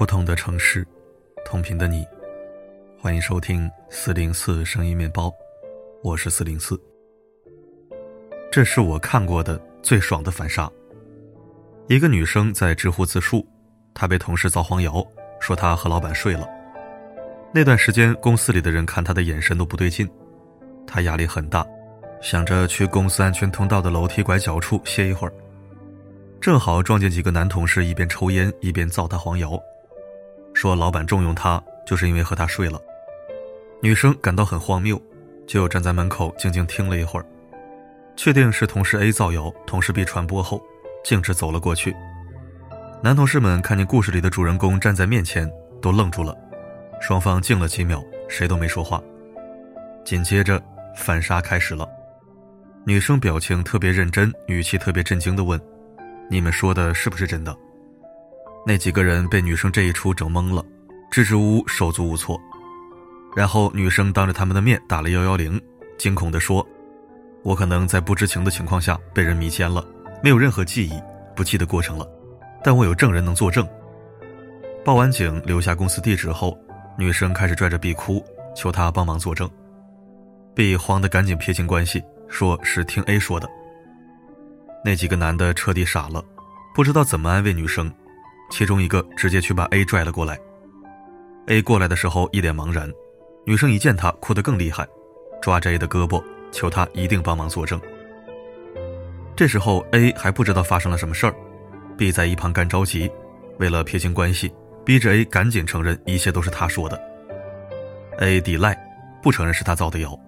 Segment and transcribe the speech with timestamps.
[0.00, 0.82] 不同的城市，
[1.44, 2.06] 同频的你，
[2.98, 5.30] 欢迎收听四零四声音面包，
[6.02, 6.80] 我是四零四。
[8.50, 10.70] 这是我看过的最爽的反杀。
[11.86, 13.46] 一个女生在知乎自述，
[13.92, 15.06] 她被同事造黄谣，
[15.38, 16.48] 说她和老板睡了。
[17.52, 20.10] 那段时间，公司里的人看她的眼神都不对劲，
[20.86, 21.62] 她压力很大，
[22.22, 25.34] 想着去公司安全通道的楼梯拐角处歇一会儿。
[26.40, 29.62] 正好撞见几个男同事一边抽烟一边造她黄谣。
[30.54, 32.80] 说老板重用她，就是因为和她睡了。
[33.82, 35.00] 女生感到很荒谬，
[35.46, 37.24] 就站在门口静静听了一会儿，
[38.14, 40.62] 确定是同事 A 造谣，同事 B 传播后，
[41.02, 41.96] 径直走了过去。
[43.02, 45.50] 男同事们看见故事里的主人公站在面前，
[45.80, 46.36] 都愣住了，
[47.00, 49.02] 双方静了几秒，谁都没说话。
[50.04, 50.62] 紧接着
[50.94, 51.88] 反杀开始了，
[52.84, 55.58] 女生表情特别认真，语气特别震惊地问
[56.28, 57.56] ：“你们说的是不是真的？”
[58.66, 60.64] 那几个人被女生这一出整懵了，
[61.10, 62.40] 支支吾吾，手足无措。
[63.34, 65.60] 然后女生当着他们的面打了幺幺零，
[65.98, 66.66] 惊恐地说
[67.42, 69.86] ：“我可能在不知情的情况下被人迷奸了，
[70.22, 71.00] 没有任何记忆，
[71.34, 72.06] 不记得过程了。
[72.62, 73.66] 但我有证人能作证。”
[74.84, 76.58] 报完警，留下公司地址后，
[76.98, 79.48] 女生开始拽着 B 哭，求他帮忙作证。
[80.54, 83.48] B 慌得赶紧撇清关系，说是听 A 说的。
[84.84, 86.24] 那几个男的彻底傻了，
[86.74, 87.92] 不知道怎么安慰女生。
[88.50, 90.38] 其中一个直接去把 A 拽了过来。
[91.46, 92.92] A 过来的时候一脸茫然，
[93.46, 94.86] 女生一见他哭得更厉害，
[95.40, 97.80] 抓着 A 的胳膊求他一定帮忙作证。
[99.34, 101.34] 这时候 A 还不知道发生了什么事儿
[101.96, 103.10] ，B 在一旁干着急，
[103.58, 104.52] 为了撇清关系，
[104.84, 107.00] 逼着 A 赶紧承认一切都是他说的。
[108.18, 108.76] A 抵赖，
[109.22, 110.18] 不承认是他造的谣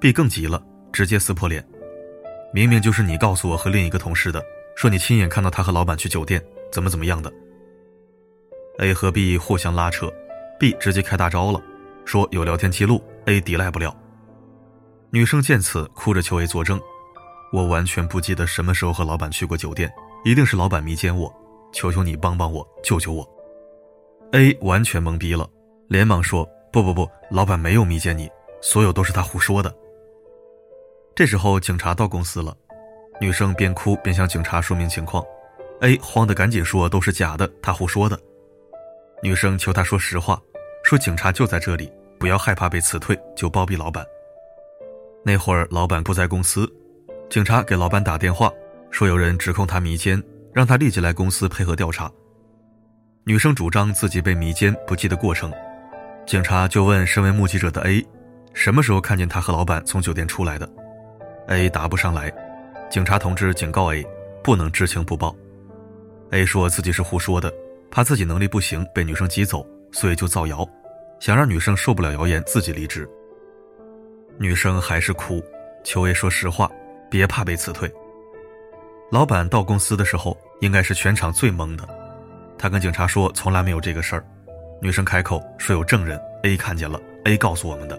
[0.00, 0.60] ，B 更急了，
[0.92, 1.64] 直接撕破脸，
[2.52, 4.42] 明明就是你告诉我和另一个同事的，
[4.76, 7.32] 说你亲眼看到他和老板去酒店，怎么怎么样的。
[8.78, 10.12] A 和 B 互相拉扯
[10.58, 11.60] ，B 直接开大招了，
[12.04, 13.96] 说有聊天记录，A 抵赖不了。
[15.10, 16.78] 女生见此哭着求 A 作证
[17.52, 19.90] ：“我完全不记得什么时候和老板去过酒店，
[20.24, 21.32] 一定是老板迷奸我，
[21.72, 23.26] 求求你帮帮我，救救我。
[24.32, 25.48] ”A 完全懵逼了，
[25.88, 28.28] 连忙说：“不不不，老板没有迷奸你，
[28.60, 29.74] 所有都是他胡说的。”
[31.16, 32.54] 这时候警察到公司了，
[33.22, 35.24] 女生边哭边向警察说明情况
[35.80, 38.20] ，A 慌得赶紧说都是假的，他胡说的。
[39.22, 40.40] 女生求他说实话，
[40.84, 44.04] 说警察就在这里，不要害怕被辞退，就包庇老板。
[45.24, 46.70] 那会儿老板不在公司，
[47.28, 48.52] 警察给老板打电话，
[48.90, 50.22] 说有人指控他迷奸，
[50.52, 52.10] 让他立即来公司配合调查。
[53.24, 55.52] 女生主张自己被迷奸，不记得过程，
[56.26, 58.06] 警察就问身为目击者的 A，
[58.52, 60.70] 什么时候看见他和老板从酒店出来的
[61.48, 62.32] ？A 答不上来，
[62.90, 64.06] 警察同志警告 A，
[64.44, 65.34] 不能知情不报。
[66.30, 67.52] A 说自己是胡说的。
[67.90, 70.68] 怕自己能力不行被女生挤走，所以就造谣，
[71.20, 73.08] 想让女生受不了谣言自己离职。
[74.38, 75.42] 女生还是哭，
[75.82, 76.70] 求 A 说实话，
[77.10, 77.90] 别怕被辞退。
[79.10, 81.88] 老板到公司的时候应该是全场最懵的，
[82.58, 84.24] 他跟警察说从来没有这个事儿。
[84.82, 87.98] 女生开口说有证人 A 看见了，A 告诉我们的。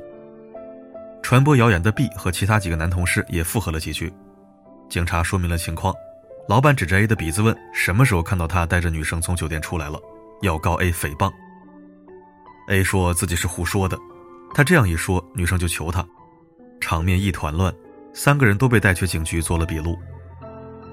[1.23, 4.13] 传播谣言的 B 和其他几个男同事也附和了几句，
[4.89, 5.93] 警察说明了情况。
[6.47, 9.99] 老板指着 A 的鼻子问：“什么时候看到他带着女生从酒店出来了？
[10.41, 11.29] 要告 A 诽谤。
[12.69, 13.97] ”A 说自己是胡说的。
[14.53, 16.07] 他这样一说，女生就求他，
[16.79, 17.73] 场面一团乱，
[18.13, 19.97] 三个人都被带去警局做了笔录。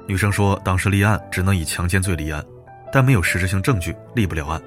[0.09, 2.45] 女生说当时立案只能以强奸罪立案，
[2.93, 4.61] 但没有实质性证据，立不了案。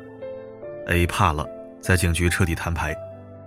[0.87, 1.45] A 怕了，
[1.81, 2.95] 在警局彻底摊牌，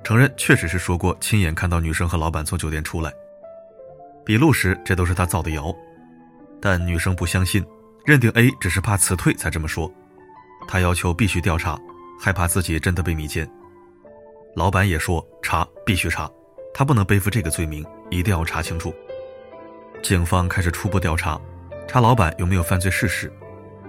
[0.05, 3.11] 承认确实是说过亲眼看到女生和老板从酒店出来。
[4.27, 5.75] 笔录时，这都是他造的谣。
[6.61, 7.65] 但女生不相信，
[8.05, 9.93] 认定 A 只是怕辞退才这么说。
[10.69, 11.79] 她要求必须调查，
[12.21, 13.49] 害怕自己真的被迷奸。
[14.55, 16.31] 老板也说查必须查，
[16.75, 18.93] 他不能背负这个罪名，一定要查清楚。
[20.03, 21.41] 警方开始初步调查，
[21.87, 23.33] 查老板有没有犯罪事实，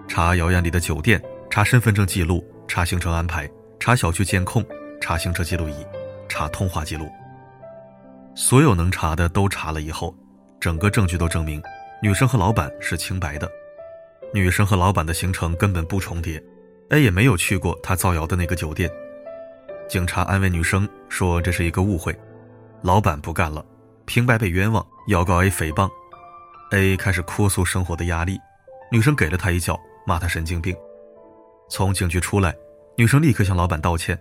[0.08, 3.50] 查谣言里的酒店，查身份证记录，查行程安排，
[3.80, 4.64] 查小区监控，
[5.02, 5.86] 查行车记录仪，
[6.30, 7.10] 查通话记录。
[8.36, 10.16] 所有能查的都查了以后，
[10.60, 11.62] 整个证据都证明。
[12.04, 13.48] 女生和老板是清白的，
[14.34, 16.44] 女生和老板的行程根本不重叠
[16.90, 18.90] ，A 也没有去过他造谣的那个酒店。
[19.88, 22.18] 警察安慰女生说这是一个误会，
[22.82, 23.64] 老板不干了，
[24.06, 25.88] 平白被冤枉，要告 A 诽谤。
[26.72, 28.40] A 开始哭诉生活的压力，
[28.92, 30.76] 女生给了他一脚，骂他神经病。
[31.70, 32.56] 从警局出来，
[32.98, 34.20] 女生立刻向老板道歉，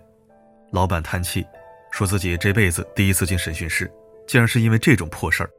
[0.71, 1.43] 老板叹气，
[1.89, 3.91] 说自己这辈子第一次进审讯室，
[4.27, 5.49] 竟然是因为这种破事儿。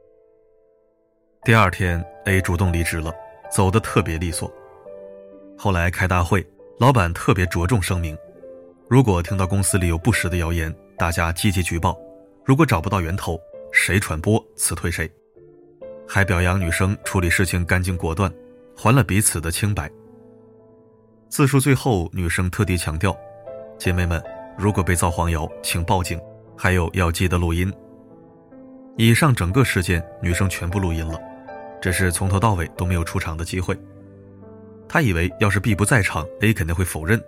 [1.45, 3.13] 第二天，A 主动离职了，
[3.51, 4.49] 走得特别利索。
[5.57, 6.45] 后来开大会，
[6.79, 8.17] 老板特别着重声明，
[8.87, 11.91] 如果听到公司里有不实的谣言，大家积极举报；
[12.45, 13.37] 如果找不到源头，
[13.73, 15.11] 谁传播辞退谁。
[16.07, 18.33] 还表扬女生处理事情干净果断，
[18.73, 19.91] 还了彼此的清白。
[21.27, 23.13] 自述最后，女生特地强调
[23.77, 24.23] ：“姐妹们，
[24.57, 26.17] 如果被造黄谣，请报警，
[26.57, 27.69] 还有要记得录音。”
[28.95, 31.19] 以上整个事件，女生全部录音了，
[31.83, 33.77] 只是从头到尾都没有出场的机会。
[34.87, 37.21] 他以为要是 B 不在场，A 肯定会否认，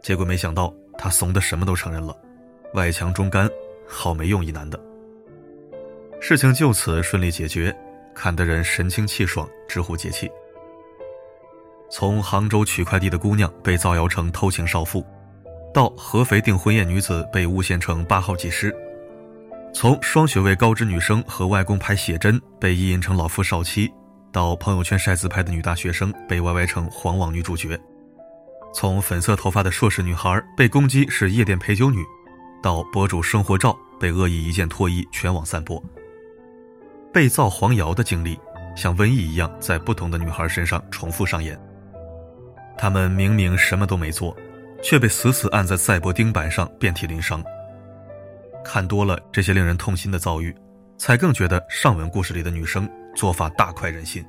[0.00, 2.16] 结果没想到他怂的什么都承认了，
[2.72, 3.46] 外强中干，
[3.86, 4.80] 好没用一男的。
[6.20, 7.76] 事情就此顺利解决，
[8.14, 10.30] 看得人神清气爽，直呼解气。
[11.90, 15.04] 从杭州取快递的姑娘被造谣成偷情少妇，
[15.74, 18.74] 到合肥订婚宴女子被诬陷成八号技师，
[19.72, 23.88] 从双学位高知女生和外公拍写真被意淫成老夫少妻，
[24.32, 27.78] 到朋友圈晒自拍的女大学生被歪歪成黄网女主角，
[28.74, 32.04] 从粉色头发的硕士女孩被攻击是夜店陪酒女，
[32.62, 35.80] 到博主生活照被恶意一件脱衣全网散播，
[37.12, 38.38] 被造黄谣的经历
[38.74, 41.58] 像瘟疫一样在不同的女孩身上重复上演。
[42.76, 44.36] 他们明明什么都没做，
[44.82, 47.42] 却被死死按在赛博钉板上，遍体鳞伤。
[48.64, 50.54] 看多了这些令人痛心的遭遇，
[50.96, 54.24] 才更觉得上文故事里的女生做法大快人心。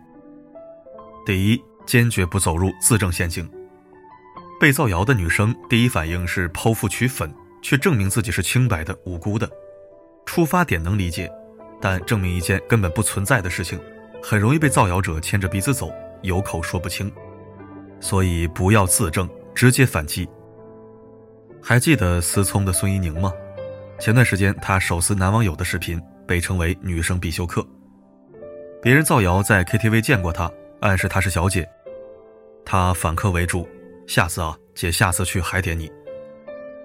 [1.26, 3.50] 第一，坚决不走入自证陷阱。
[4.60, 9.50] 被造谣的女生第一反应是剖腹取粉，却证明自己是清白的、无辜的。
[10.26, 11.32] 出发点能理解，
[11.82, 13.80] 但证明一件根本不存在的事情，
[14.22, 15.92] 很容易被造谣者牵着鼻子走，
[16.22, 17.12] 有口说不清。
[18.00, 20.28] 所以不要自证，直接反击。
[21.62, 23.34] 还记得思聪的孙一宁吗？
[24.00, 27.66] 前段时间他手撕男网友的视频被称为女生必修课。
[28.82, 30.50] 别人造谣在 KTV 见过他，
[30.80, 31.68] 暗示她是小姐。
[32.66, 33.68] 他反客为主，
[34.08, 35.92] 下次啊，姐下次去还点你。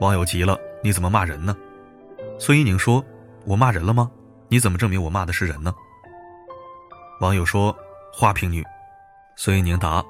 [0.01, 1.57] 网友急了，你怎么骂人呢？
[2.37, 3.05] 孙一宁说
[3.47, 4.11] ：“我骂人了吗？
[4.49, 5.73] 你怎么证明我骂的是人呢？”
[7.21, 7.75] 网友说
[8.13, 8.65] ：“花瓶女。”
[9.37, 10.05] 孙一宁答。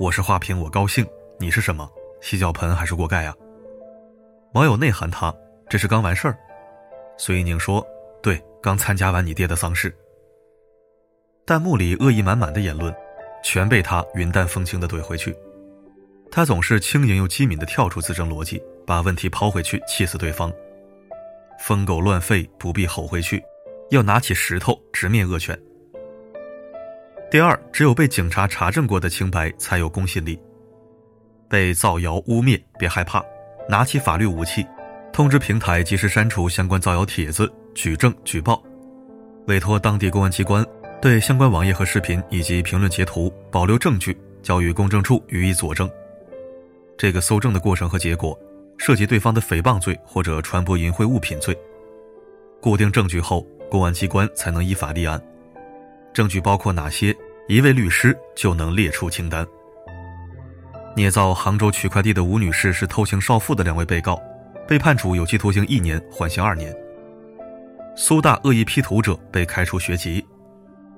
[0.00, 1.06] 我是花瓶，我高兴。
[1.38, 1.88] 你是什么？
[2.20, 3.32] 洗脚盆还是锅盖呀？
[4.54, 5.32] 网友内涵他，
[5.68, 6.36] 这是刚完事儿。
[7.18, 7.86] 孙一宁说
[8.22, 9.94] ：“对，刚参加完你爹的丧事。”
[11.44, 12.94] 弹幕里恶意满满的言论，
[13.42, 15.36] 全被他云淡风轻的怼回去。
[16.30, 20.52] 他总是轻盈又机敏的跳出自证逻辑，把问题抛回去，气死对方。
[21.58, 23.42] 疯狗乱吠，不必吼回去，
[23.90, 25.58] 要拿起石头直面恶犬。
[27.30, 30.38] 第二，只有被警察查证过的清白才有公信力。
[31.48, 33.24] 被造谣污蔑，别害怕，
[33.68, 34.66] 拿起法律武器，
[35.18, 38.62] 通知平台及时删除相关造谣帖子，举证举报，
[39.48, 40.64] 委托当地公安机关
[41.02, 45.90] 对相关网页和视频以及评论截图保留证据，交予公证处予以佐证。
[46.96, 48.38] 这个搜证的过程和结果，
[48.76, 51.52] 涉及对方的诽谤罪或者传播淫秽物品罪。
[52.60, 55.20] 固定证据后，公安机关才能依法立案。
[56.14, 57.12] 证据包括哪些？
[57.48, 59.44] 一位律师就能列出清单。
[60.94, 64.16] 捏造杭州取快递的吴女士是偷情少妇的两位被告，
[64.68, 66.76] 被判处有期徒刑一年，缓刑二年。
[67.96, 70.22] 苏大恶意 P 图者被开除学籍。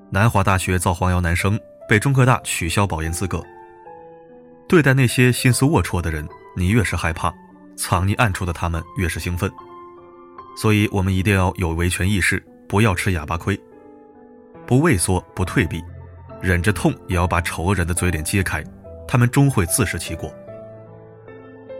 [0.09, 3.41] 南华大学造黄谣男生被中科大取消保研资格。
[4.67, 7.33] 对待那些心思龌龊的人，你越是害怕，
[7.77, 9.49] 藏匿暗处的他们越是兴奋。
[10.57, 13.57] 所以，我们一定要有维权意识，不要吃哑巴亏。
[14.67, 15.81] 不畏缩，不退避，
[16.41, 18.61] 忍着痛也要把丑恶人的嘴脸揭开，
[19.07, 20.29] 他们终会自食其果。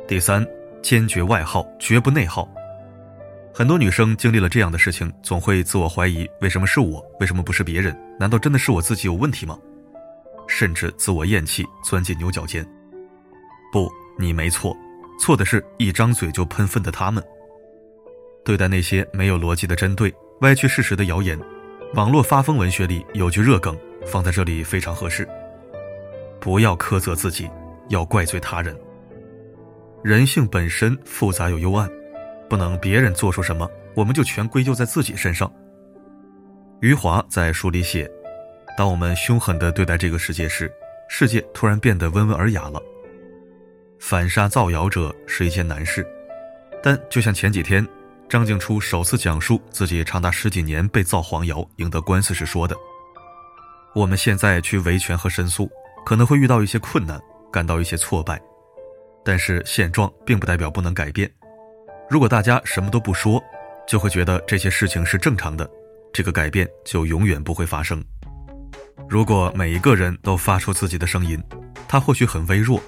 [0.07, 0.45] 第三，
[0.81, 2.47] 坚决外耗，绝不内耗。
[3.53, 7.05] 很多女生经历了这样的事情，总会自我怀疑：为什么是我？
[7.19, 7.95] 为什么不是别人？
[8.19, 9.57] 难道真的是我自己有问题吗？
[10.47, 12.65] 甚至自我厌弃，钻进牛角尖。
[13.71, 14.75] 不，你没错，
[15.19, 17.23] 错的是一张嘴就喷粪的他们。
[18.43, 21.39] 对待那些没有逻辑的针对、歪曲事实的谣言。
[21.93, 25.27] 网络发疯文学里有句热梗，放在这里非常合适。
[26.39, 27.49] 不要苛责自己，
[27.89, 28.75] 要怪罪他人。
[30.03, 31.89] 人性本身复杂又幽暗，
[32.49, 35.51] 不能别人做出什么，我们就全归咎在自己身上。
[36.79, 38.09] 余华在书里写：
[38.77, 40.71] 当我们凶狠地对待这个世界时，
[41.07, 42.81] 世界突然变得温文尔雅了。
[43.99, 46.05] 反杀造谣者是一件难事，
[46.81, 47.87] 但就像前几天。
[48.27, 52.73] 张静初首次讲述自己长达十几年被造黄谣、赢得官司时说的
[53.93, 55.69] ：“我们现在去维权和申诉，
[56.05, 57.19] 可能会遇到一些困难，
[57.51, 58.41] 感到一些挫败，
[59.23, 61.29] 但是现状并不代表不能改变。
[62.09, 63.41] 如果大家什么都不说，
[63.87, 65.69] 就会觉得这些事情是正常的，
[66.13, 68.03] 这个改变就永远不会发生。
[69.09, 71.41] 如果每一个人都发出自己的声音，
[71.87, 72.81] 它或许很微弱，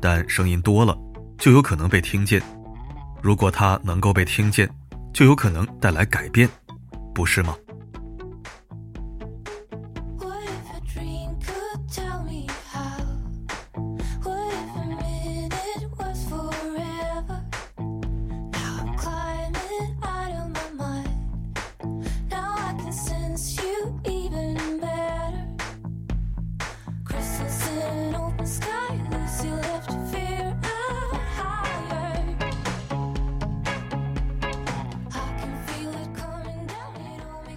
[0.00, 0.96] 但声音多了，
[1.38, 2.42] 就有可能被听见。”
[3.22, 4.68] 如果它能够被听见，
[5.12, 6.48] 就有可能带来改变，
[7.14, 7.56] 不是吗？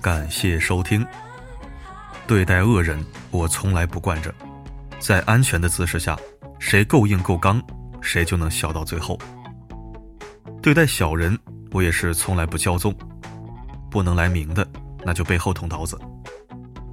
[0.01, 1.03] 感谢收听。
[2.27, 4.31] 对待恶人，我从来不惯着，
[4.99, 6.15] 在安全的姿势下，
[6.59, 7.59] 谁够硬够刚，
[8.01, 9.17] 谁就能笑到最后。
[10.61, 11.35] 对待小人，
[11.71, 12.93] 我也是从来不骄纵，
[13.89, 14.67] 不能来明的，
[15.03, 15.99] 那就背后捅刀子。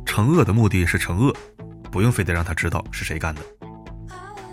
[0.06, 1.34] 惩恶的目的是惩恶，
[1.92, 3.42] 不用非得让他知道是谁干的。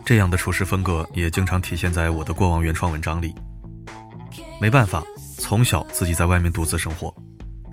[0.05, 3.33] 这样的处事风格也经常体现在我的过往原创文章里。
[4.59, 5.01] 没办法，
[5.37, 7.15] 从小自己在外面独自生活。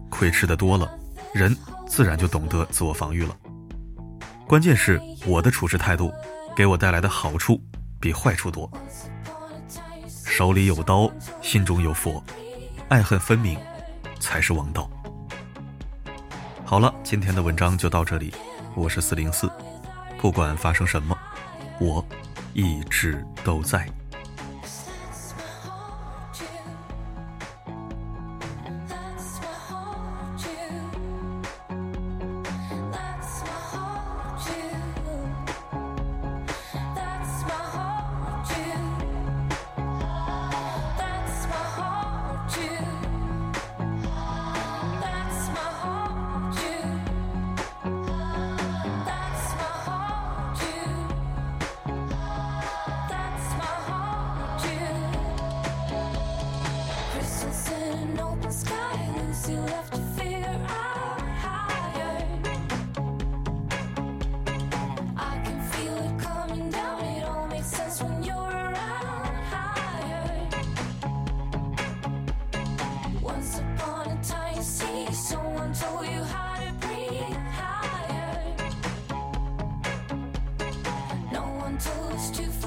[0.08, 0.88] 亏吃的多了，
[1.34, 1.54] 人
[1.86, 3.36] 自然就懂得自我防御了。
[4.46, 6.12] 关键是我的处事态度，
[6.54, 7.60] 给我带来的好处
[7.98, 8.70] 比坏处多。
[10.24, 11.10] 手里有刀，
[11.42, 12.22] 心中有佛，
[12.88, 13.58] 爱恨分明，
[14.20, 14.88] 才是王道。
[16.64, 18.32] 好了，今天的文章就到这里。
[18.76, 19.50] 我是四零四，
[20.18, 21.16] 不管发生什么，
[21.80, 22.06] 我
[22.52, 23.88] 一直都在。
[57.96, 62.26] an open sky, Lucy left to figure out higher.
[65.16, 70.48] I can feel it coming down, it all makes sense when you're around higher.
[73.22, 78.56] Once upon a time, see someone told you how to breathe higher.
[81.32, 82.65] No one told to.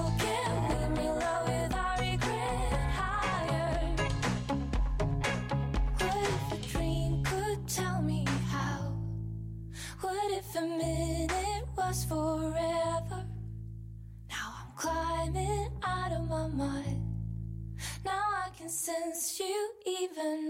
[19.39, 20.48] you even